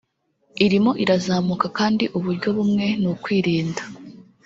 [0.65, 3.83] Irimo irazamuka kandi uburyo bumwe ni ukwirinda